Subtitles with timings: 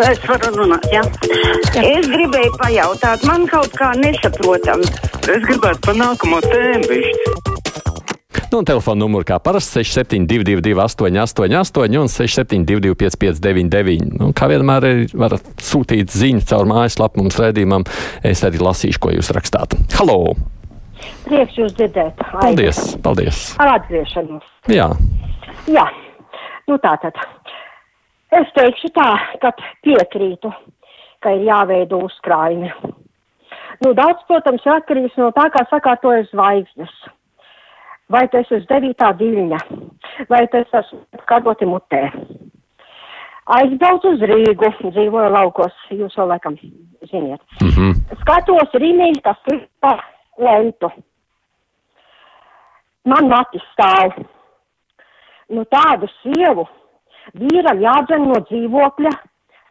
[0.00, 1.02] Es varu runāt, jā.
[1.74, 1.82] jā.
[1.84, 4.80] Es gribēju pajautāt, man kaut kā nesaprotam.
[5.28, 7.58] Es gribētu pa nākamo tēmu bišķi.
[8.50, 14.86] Nu, un telefona numurs kā parasti 6722, 888, un 672, 559, nu, kā vienmēr
[15.20, 17.84] varat sūtīt ziņu caur mājaslapu mums redzējumam.
[18.26, 19.76] Es arī lasīšu, ko jūs rakstāt.
[20.00, 20.34] Halo!
[21.28, 22.24] Prieks jūs dzirdēt.
[22.32, 22.80] Paldies!
[23.04, 23.44] paldies.
[23.62, 24.48] Ar atgriešanos.
[24.72, 24.88] Jā.
[25.70, 25.86] Jā,
[26.66, 27.20] nu tā tad.
[28.30, 29.08] Es teikšu tā,
[29.42, 29.50] ka
[29.82, 30.52] piekrītu,
[31.22, 32.70] ka ir jāveido uzkrājumi.
[33.82, 36.92] Nu, daudz, protams, ir atkarīgs no tā, kā sakārtojas zvaigznes.
[38.10, 39.58] Vai tas ir devītā diļņa,
[40.30, 42.08] vai tas ir kādoti mutē.
[43.50, 46.58] Aizbraucu uz Rīgu, dzīvoju laukos, jūs jau laikam
[47.10, 47.40] ziniet.
[47.62, 47.94] Mm -hmm.
[48.22, 49.96] Skatos Rīmī, kas ir pa
[50.38, 50.90] lentu.
[53.04, 54.12] Man matis stāv.
[55.48, 56.68] Nu tādu sievu
[57.38, 59.12] vīram jādzen no dzīvokļa,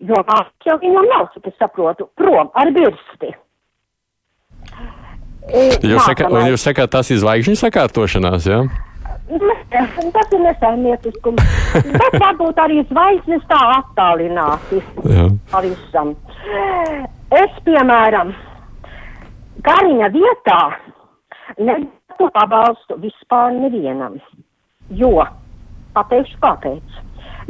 [0.09, 3.33] jo māks jau viņam nav, cik es saprotu, prom ar birsti.
[5.49, 6.29] Jūs, saka,
[6.61, 8.61] sakāt, tas ir zvaigžņu sakārtošanās, jā?
[8.61, 8.85] Ja?
[9.29, 11.41] Tas ir nesaimnieciskums.
[11.73, 14.81] Bet varbūt arī zvaigznes tā attālināti
[15.51, 16.15] pavisam.
[17.37, 18.33] Es, piemēram,
[19.65, 20.59] Kariņa vietā
[21.59, 24.17] nedotu pabalstu vispār nevienam.
[24.97, 25.27] Jo,
[25.93, 27.01] pateikšu kāpēc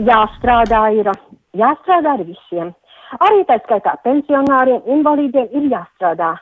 [0.07, 1.09] jāstrādā ir,
[1.57, 2.73] jāstrādā ar visiem.
[3.25, 6.35] Arī tā skaitā pensionāriem, invalīdiem ir jāstrādā.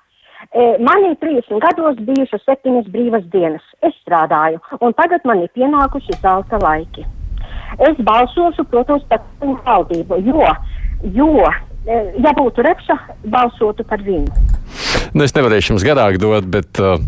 [0.51, 3.63] E, man ir 30 gados bijušas septiņas brīvas dienas.
[3.81, 7.07] Es strādāju, un tagad man ir pienākuši zelta laiki.
[7.87, 10.51] Es balsošu, protams, par valdību, jo,
[11.15, 11.31] jo,
[11.87, 12.99] e, ja būtu repša,
[13.33, 14.45] balsotu par viņu.
[15.15, 16.99] Nu, es nevarēšu jums garāk dot, bet Uh,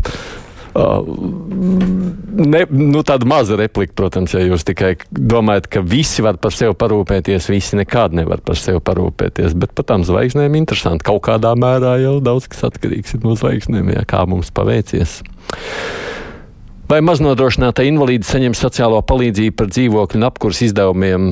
[0.74, 6.76] ne, nu, tāda maza replika, protams, ja jūs tikai domājat, ka visi var par sevi
[6.78, 9.56] parūpēties, visi nekad nevar par sevi parūpēties.
[9.60, 11.06] Bet par tām zvaigznēm interesanti.
[11.08, 15.20] Kaut kādā mērā jau daudz kas atkarīgs no zvaigznēm, ja kā mums paveicies.
[16.90, 21.28] Vai maznodrošināta invalīdi saņem sociālo palīdzību par dzīvokļu un apkurs izdevumiem?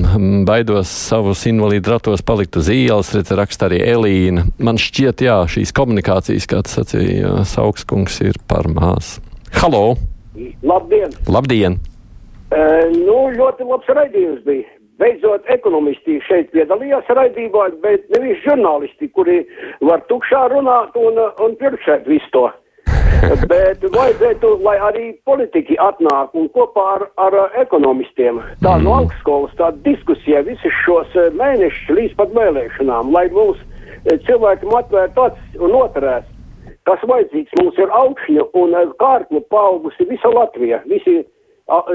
[0.47, 4.45] Baidos savus invalīdu ratos palikt uz ielas, redz, raksta arī Elīna.
[4.63, 9.17] Man šķiet, jā, šīs komunikācijas, kā tas sacīja Saukskungs, ir par mās.
[9.53, 9.95] Halo!
[10.63, 11.09] Labdien!
[11.27, 11.77] Labdien!
[12.49, 14.67] Uh, nu, ļoti labs raidījums bija.
[14.99, 19.41] Beidzot, ekonomisti šeit piedalījās raidībā, bet nevis žurnālisti, kuri
[19.85, 22.45] var tukšā runāt un, un pirkšēt visu to.
[23.51, 28.85] bet vajadzētu, lai arī politiķi atnāk un kopā ar, ar ekonomistiem tā mm.
[28.85, 33.59] no augstskolas tā diskusija visus šos mēnešus līdz pat vēlēšanām, lai mums
[34.27, 36.27] cilvēkiem atvērtu acis un noturēs
[36.87, 37.57] kas vajadzīgs.
[37.61, 40.81] Mums ir augšņu un eh, kārklu paaugusi visa Latvija.
[40.85, 41.21] Visi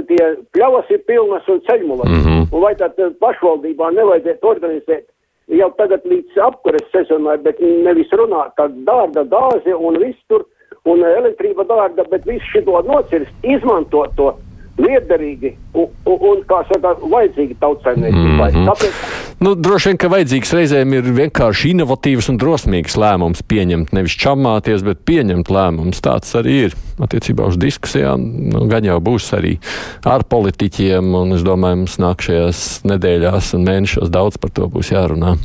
[0.09, 2.09] tie pļavas ir pilnas un ceļmulas.
[2.09, 2.47] Mm -hmm.
[2.53, 5.07] Un vai tad eh, pašvaldībā nevajadzētu organizēt
[5.49, 10.47] jau tagad līdz apkures sezonai, bet nevis runāt, ka dārda gāze un viss tur,
[10.85, 14.35] un elektrība dārda, bet visu šito nocirst, izmantot to
[14.81, 18.51] liederīgi un, un, un kā saka, vajadzīgi tautsaimniecībai.
[18.51, 18.67] Mm -hmm.
[18.71, 19.23] Tāpēc...
[19.45, 24.85] Nu, droši vien, ka vajadzīgs reizēm ir vienkārši inovatīvs un drosmīgs lēmums pieņemt, nevis čamāties,
[24.87, 26.03] bet pieņemt lēmumus.
[26.05, 28.25] Tāds arī ir attiecībā uz diskusijām.
[28.55, 29.59] Nu, gan jau būs arī
[30.05, 35.37] ar politiķiem, un es domāju, mums nākšajās nedēļās un mēnešos daudz par to būs jārunā.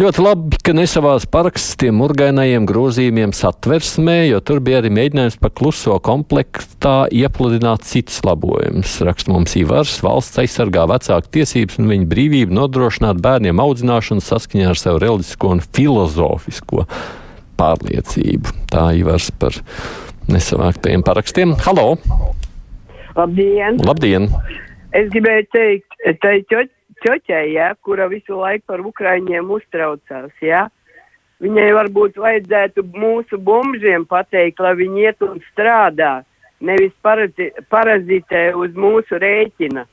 [0.00, 5.50] Ļoti labi, ka nesavās paraksts tiem murgainajiem grozījumiem satversmē, jo tur bija arī mēģinājums pa
[5.52, 8.94] kluso komplektā iepludināt cits labojums.
[9.04, 14.80] Raksta mums Ivars, valsts aizsargā vecāku tiesības un viņa brīvību nodrošināt bērniem audzināšanu saskaņā ar
[14.80, 16.88] savu reliģisko un filozofisko
[17.60, 18.56] pārliecību.
[18.72, 19.60] Tā Ivars par
[20.32, 21.58] nesavāktajiem parakstiem.
[21.66, 21.98] Halo!
[23.20, 23.84] Labdien!
[23.84, 24.32] Labdien!
[24.96, 26.56] Es gribēju teikt, teikt
[27.04, 30.32] ķoķei, ja, kura visu laiku par Ukraiņiem uztraucās.
[30.44, 30.68] Ja.
[31.40, 36.20] Viņai varbūt vajadzētu mūsu bumbžiem pateikt, lai viņi iet un strādā,
[36.60, 39.86] nevis parazi parazitē uz mūsu rēķina.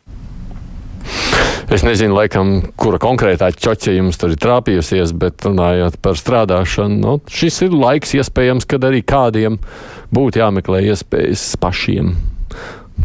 [1.72, 7.18] Es nezinu, laikam, kura konkrētā ķoķa jums tur ir trāpījusies, bet runājot par strādāšanu, nu,
[7.28, 9.60] šis ir laiks iespējams, kad arī kādiem
[10.16, 12.16] būtu jāmeklē iespējas pašiem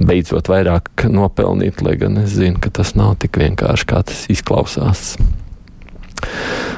[0.00, 5.16] beidzot vairāk nopelnīt, lai gan es zinu, ka tas nav tik vienkārši, kā tas izklausās.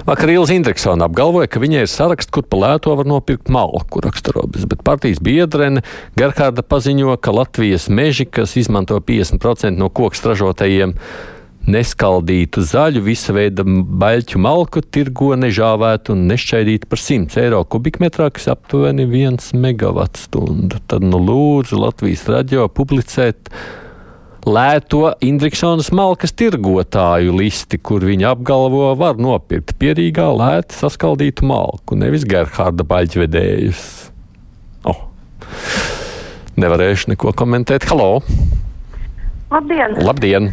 [0.04, 4.66] Vakar Ilza Indriksona apgalvoja, ka viņai ir saraksts, kur pa lēto var nopirkt malku raksturobis,
[4.68, 5.84] bet partijas biedrene
[6.18, 10.96] Gerhārda paziņo, ka Latvijas meži, kas izmanto 50% no koks ražotajiem,
[11.70, 18.50] neskaldītu zaļu, visa veida baļķu malku, tirgo nežāvētu un nešķaidītu par 100 eiro kubikmetrā, kas
[18.52, 20.82] aptuveni 1 megawattstundu.
[20.90, 23.48] Tad nu lūdzu Latvijas radio publicēt
[24.44, 32.28] lēto Indriksonas malkas tirgotāju listi, kur viņi apgalvo var nopirkt pierīgā lēti saskaldītu malku, nevis
[32.28, 33.84] Gerhārda baļķvedējus.
[34.84, 35.06] Oh.
[36.60, 37.88] Nevarēšu neko komentēt.
[37.88, 38.20] Halo!
[39.54, 40.00] Labdien!
[40.04, 40.52] Labdien!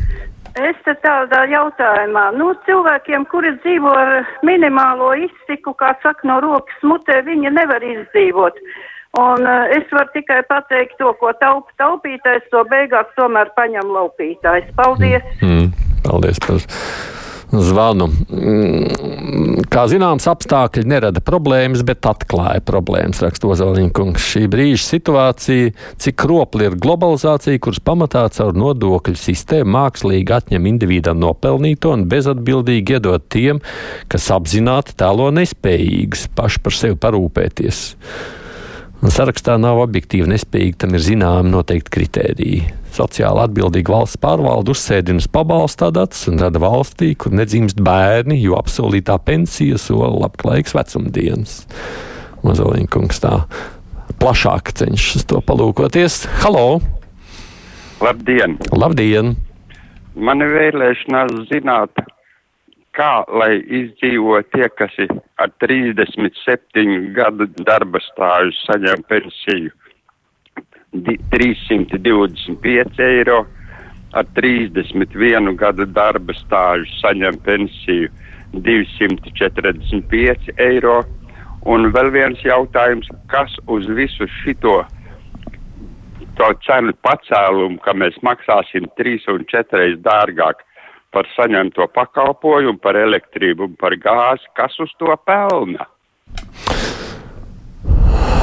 [0.59, 6.83] Es te tādā jautājumā, nu, cilvēkiem, kuri dzīvo ar minimālo izsiku, kā saka, no rokas
[6.83, 8.59] mutē, viņi nevar izdzīvot.
[9.19, 14.67] Un uh, es varu tikai pateikt to, ko taup, taupītājs, to beigās tomēr paņem laupītājs.
[14.75, 15.23] Paldies!
[15.39, 15.71] Mm,
[16.03, 16.59] paldies par
[17.51, 18.07] zvanu.
[18.31, 24.25] Mm, Kā zināms, apstākļi nerada problēmas, bet atklāja problēmas, raksta Ozoliņkungs.
[24.33, 25.71] Šī brīža situācija,
[26.01, 32.97] cik kropli ir globalizācija, kuras pamatā caur nodokļu sistēmu mākslīgi atņem individam nopelnīto un bezatbildīgi
[32.97, 33.63] iedod tiem,
[34.11, 37.83] kas apzināti tēlo nespējīgus paši par sevi parūpēties.
[39.01, 42.59] Un sarakstā nav objektīvi nespējīgi, tam ir zināmi noteikti kritēriji.
[42.93, 48.59] Sociāli atbildīga valsts pārvalde uzsēdina uz pabalstu datus un rada valstī, kur nedzimst bērni, jo
[48.59, 51.55] apsolītā pensija sola labklājīgs vecumdienas.
[52.45, 53.39] Mazoliņkungs tā
[54.21, 56.21] plašāk cenšas to palūkoties.
[56.43, 56.77] Halo!
[58.05, 58.59] Labdien!
[58.69, 59.33] Labdien!
[60.13, 62.05] Man ir vēlēšanās zināt,
[62.97, 65.09] kā lai izdzīvo tie, kas ir
[65.41, 69.71] ar 37 gadu darba stāžu saņem pensiju
[70.91, 73.39] 325 eiro,
[74.13, 78.09] ar 31 gadu darba stāžu saņem pensiju
[78.67, 80.97] 245 eiro.
[81.61, 84.81] Un vēl viens jautājums, kas uz visu šito
[86.39, 90.57] to cenu pacēlumu, ka mēs maksāsim trīs un četreiz dārgāk
[91.11, 95.87] par saņemto pakalpojumu, par elektrību un par gāzi, kas uz to pelna?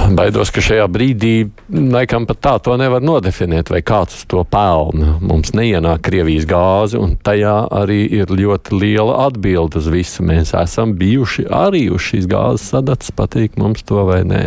[0.08, 1.32] Baidos, ka šajā brīdī
[1.68, 5.18] laikam pat tā to nevar nodefinēt, vai kāds uz to pelna.
[5.20, 10.24] Mums neienāk Krievijas gāze, un tajā arī ir ļoti liela atbilde uz visu.
[10.24, 14.44] Mēs esam bijuši arī uz šīs gāzes sadatas, patīk mums to vai nē.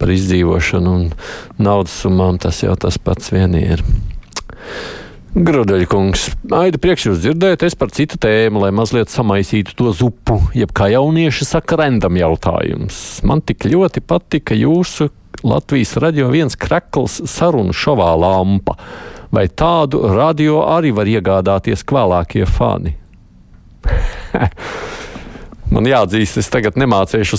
[0.00, 1.08] Par izdzīvošanu un
[1.60, 3.84] naudas summām tas jau tas pats vien ir.
[5.38, 6.22] Grodeļkungs,
[6.56, 10.88] Aida, priekš jūs dzirdēt, es par citu tēmu, lai mazliet samaisītu to zupu, jeb kā
[10.90, 13.20] jaunieši saka, randam jautājums.
[13.22, 15.10] Man tik ļoti patika jūsu
[15.46, 18.74] Latvijas radio viens krekls sarunu šovā lampa.
[19.30, 22.96] Vai tādu radio arī var iegādāties kvēlākie fani?
[25.72, 27.38] Man jāatzīst, es tagad nemācīšu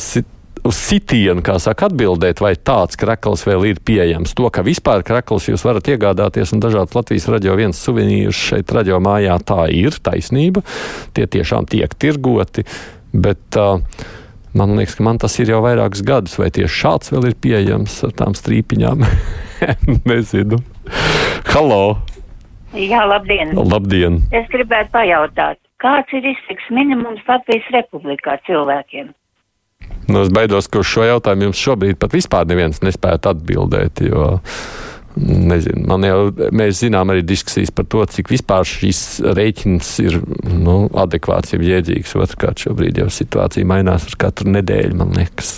[0.68, 4.36] uz sitienu, kā saka, atbildēt, vai tāds krekls vēl ir pieejams.
[4.38, 9.00] To, ka vispār krekls jūs varat iegādāties un dažādas Latvijas radio viens suvenīrus šeit radio
[9.04, 10.64] mājā, tā ir taisnība.
[11.16, 12.66] Tie tiešām tiek tirgoti,
[13.14, 13.80] bet uh,
[14.58, 18.00] man liekas, ka man tas ir jau vairākus gadus, vai tieši šāds vēl ir pieejams
[18.08, 19.06] ar tām strīpiņām.
[20.10, 20.62] Nezinu.
[21.54, 21.84] Halo!
[22.78, 23.56] Jā, labdien!
[23.58, 24.20] Labdien!
[24.36, 29.10] Es gribētu pajautāt, kāds ir iztiks minimums Latvijas republikā cilvēkiem?
[30.10, 34.02] Nu, es baidos, ka uz šo jautājumu jums šobrīd pat vispār neviens nespētu atbildēt.
[34.10, 34.40] Jo,
[35.20, 36.20] Nezinu, man jau,
[36.56, 39.02] mēs zinām arī diskusijas par to, cik vispār šis
[39.36, 42.14] rēķins ir nu, adekvāts, jau jēdzīgs.
[42.22, 45.58] Otrkārt, šobrīd jau situācija mainās ar katru nedēļu, man liekas.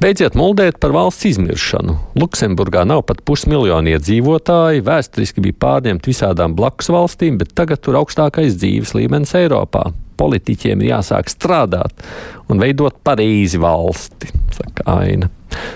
[0.00, 1.98] Beidziet muldēt par valsts izmiršanu.
[2.20, 8.56] Luksemburgā nav pat pusmiljonu iedzīvotāji, vēsturiski bija pārņemti visādām blakus valstīm, bet tagad tur augstākais
[8.60, 9.88] dzīves līmenis Eiropā.
[10.16, 12.06] Politiķiem ir jāsāk strādāt
[12.52, 15.30] un veidot pareizi valsti, saka Aina.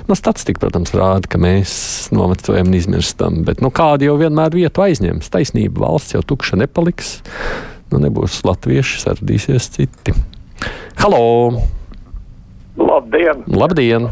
[0.09, 1.73] Nu, statistika, protams, rāda, ka mēs
[2.14, 5.30] novecojam un izmirstam, bet nu, kāda jau vienmēr vietu aizņems?
[5.32, 7.18] Taisnība valsts jau tukša nepaliks.
[7.90, 10.14] Nu, nebūs latvieši, saradīsies citi.
[11.00, 11.23] Halo!
[12.80, 13.47] Labdien!
[13.49, 14.11] Labdien!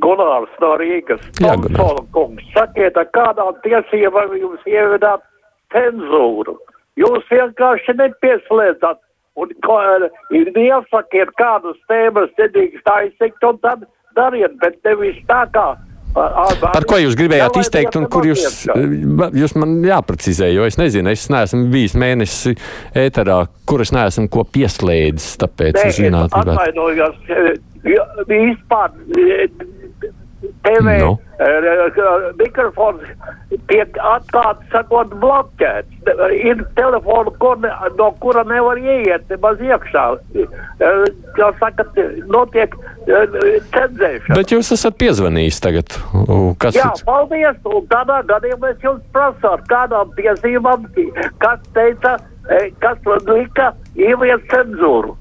[0.00, 1.22] Gunārs no Rīgas.
[1.42, 2.44] Jā, Gunārs.
[2.54, 5.24] sakiet, ar kādām tiesībām jūs ievedāt
[5.74, 6.56] cenzūru?
[7.00, 9.00] Jūs vienkārši nepieslēdzat
[9.40, 9.80] un ko,
[10.34, 13.84] iesakiet kādus tēmas nedrīkst aizsekt un tad
[14.18, 15.74] dariet, bet nevis tā kā.
[16.14, 18.60] Par ko jūs gribējāt izteikt, un kur jūs,
[19.34, 22.54] jūs man jāprecizē, jo es nezinu, es neesmu bijis mēnesi
[23.02, 26.38] ēterā, kur es neesmu ko pieslēdzis, tāpēc Nē, es zinātu.
[26.38, 27.18] Atvainojos,
[27.90, 28.94] jo vispār
[30.62, 31.06] TV Nu.
[31.06, 31.12] no.
[32.38, 33.02] Mikrofons
[33.68, 35.90] tiek atklāts, sakot, bloķēts.
[36.36, 40.04] Ir telefona, ne, no kura nevar ieiet nemaz iekšā.
[40.38, 41.86] Eh, Kā saka,
[42.30, 42.74] notiek
[43.08, 43.24] eh,
[43.74, 44.36] cenzēšana.
[44.36, 45.96] Bet jūs esat piezvanījis tagad.
[46.62, 47.04] Kas Jā, ir?
[47.08, 47.58] paldies.
[47.64, 50.86] Un tādā gadījumā es jums prasu, ar kādām tiesībām,
[51.42, 52.18] kas teica,
[52.50, 55.16] eh, kas lika ievies cenzūru.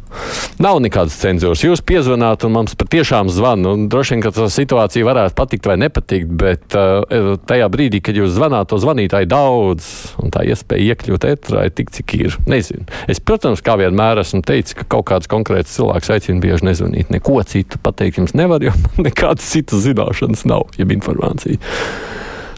[0.64, 1.60] Nav nekādas cenzūras.
[1.66, 3.74] Jūs piezvanāt, un mums patiešām zvana.
[3.92, 8.32] Droši vien, ka tā situācija varētu patikt vai nepatikt, bet uh, tajā brīdī, kad jūs
[8.38, 9.90] zvanāt, to zvanītāji daudz,
[10.24, 12.40] un tā iespēja iekļūt etrā ir tik, cik ir.
[12.48, 12.88] Nezinu.
[13.12, 17.12] Es, protams, kā vienmēr esmu teicis, ka kaut kāds konkrēts cilvēks aicina bieži nezvanīt.
[17.12, 21.60] Neko citu pateikt jums nevar, jo man nekādas citas zināšanas nav, jeb informācija.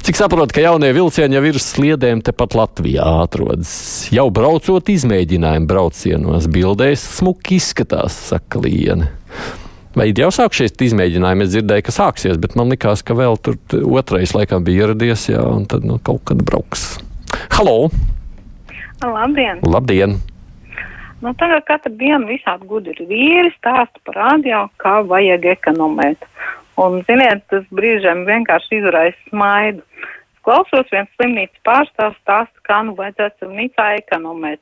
[0.06, 3.72] Cik saprotu, ka jaunie vilcieni jau ir sliedēm tepat Latvijā atrodas.
[4.14, 9.08] Jau braucot izmēģinājumu braucienos, bildēs smuki izskatās, saka Liene.
[9.98, 11.48] Vai jau sākušies izmēģinājumi?
[11.48, 13.58] Es dzirdēju, ka sāksies, bet man likās, ka vēl tur
[13.98, 17.00] otrais laikam bija ieradies, jā, un tad nu, kaut kad brauks.
[17.58, 17.90] Halo!
[19.02, 19.66] Labdien!
[19.66, 20.20] Labdien!
[21.26, 26.30] Nu, tagad katru dienu visādi gudri vīri stāsta par radio, kā vajag ekonomēt.
[26.76, 29.82] Un, ziniet, tas brīžiem vienkārši izraisa smaidu.
[30.46, 34.62] Klausos viens slimnīcas pārstāvs stāsta, kā nu vajadzētu slimnīcā ekonomēt.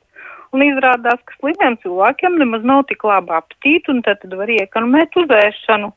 [0.54, 5.34] Un izrādās, ka slimiem cilvēkiem nemaz nav tik laba apetīte, un tad var iekonomēt uz
[5.40, 5.90] ēšanu.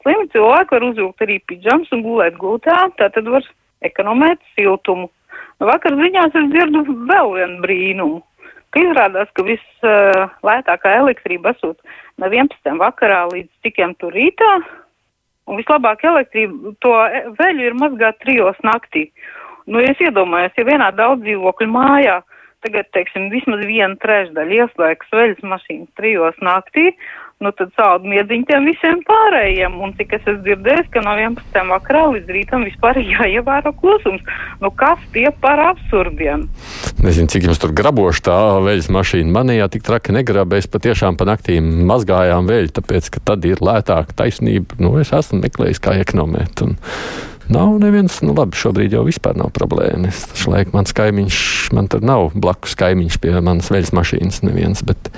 [0.00, 3.44] Slimi cilvēki var uzvilkt arī pidžams un gulēt gultā, tad var
[3.84, 5.10] ekonomēt siltumu.
[5.60, 8.22] Vakar ziņās es dzirdu vēl vienu brīnumu,
[8.72, 11.78] ka izrādās, ka vislētākā uh, elektrība esot
[12.18, 12.72] no 11.
[12.80, 14.50] vakarā līdz cikiem tur rītā,
[15.44, 16.92] Un vislabāk elektrību to
[17.38, 19.10] veļu ir mazgāt trijos naktī.
[19.66, 22.20] Nu, es iedomājos, ja vienā daudz dzīvokļu mājā
[22.64, 26.94] tagad, teiksim, vismaz viena trešdaļa ieslēgs veļas mašīnas trijos naktī,
[27.42, 29.76] nu tad saudu miedziņu tiem visiem pārējiem.
[29.82, 31.58] Un cik es esmu dzirdējis, ka no 11.
[31.70, 34.22] vakarā līdz rītam vispār jāievēro klusums.
[34.62, 36.46] Nu kas tie par absurdiem?
[37.04, 39.34] Nezinu, cik jums tur graboši tā veļas mašīna.
[39.34, 44.78] Manējā tik traki negrabēs, patiešām pa naktīm mazgājām veļu, tāpēc, ka tad ir lētāka taisnība.
[44.80, 46.64] Nu, es esmu meklējis, kā ekonomēt.
[46.66, 46.76] Un...
[47.48, 50.22] Nav neviens, nu labi, šobrīd jau vispār nav problēmas.
[50.38, 51.38] Šlaik mans kaimiņš,
[51.76, 55.10] man tur nav blakus kaimiņš pie manas veļas mašīnas neviens, bet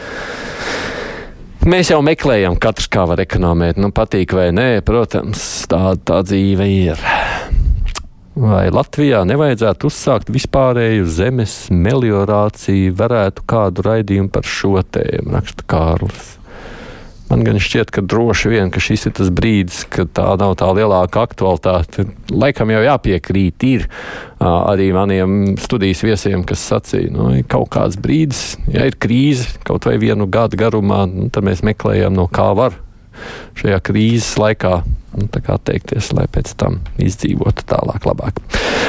[1.66, 3.74] Mēs jau meklējam, katrs kā var ekonomēt.
[3.82, 7.00] Nu, patīk vai nē, protams, tā, tā dzīve ir.
[8.38, 16.36] Vai Latvijā nevajadzētu uzsākt vispārēju zemes meliorāciju, varētu kādu raidījumu par šo tēmu, raksta Kārlis.
[17.26, 20.68] Man gan šķiet, ka droši vien ka šis ir tas brīdis, kad tā nav tā
[20.76, 22.06] lielāka aktualitāte.
[22.30, 23.88] Laikam jau jāpiekrīt ir
[24.38, 29.88] arī maniem studijas viesiem, kas sacīja, nu, ir kaut kāds brīdis, ja ir krīze kaut
[29.90, 32.78] vai vienu gadu garumā, nu, tad mēs meklējam, no kā var
[33.58, 34.80] šajā krīzes laikā
[35.16, 38.40] nu, atteikties, lai pēc tam izdzīvotu tālāk, labāk.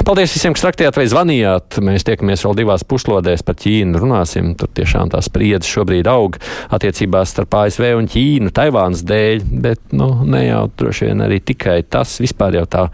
[0.07, 1.79] Paldies visiem, kas rakstījāt vai zvanījāt.
[1.83, 3.99] Mēs tiekamies vēl divās puslodēs par Ķīnu.
[4.01, 6.37] Runāsim, tur tiešām tā spriedzes šobrīd aug
[6.73, 11.79] attiecībās starp ASV un Ķīnu, Taivānas dēļ, bet nu, ne jau droši vien arī tikai
[11.89, 12.17] tas.
[12.23, 12.87] Vispār jau tā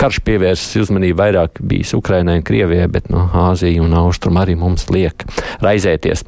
[0.00, 4.58] karš pievērsis uzmanību vairāk bijis Ukrainai un Krievijai, bet no nu, Āzija un Austrum arī
[4.60, 5.26] mums liek
[5.64, 6.24] raizēties.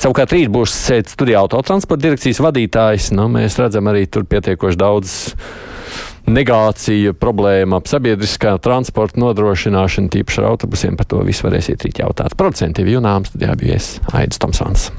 [0.00, 3.10] Savukārt rīt būs sēdz studijā autotransporta direkcijas vadītājs.
[3.16, 5.14] Nu, mēs redzam arī tur pietiekoši daudz
[6.32, 10.98] negācija, problēma ap sabiedriskā transporta nodrošināšanu, tīpaši ar autobusiem.
[10.98, 12.38] Par to visu varēsiet rīt jautāt.
[12.38, 13.80] Procentīvi jūnām studijā bija
[14.16, 14.90] Aidis Tomsons.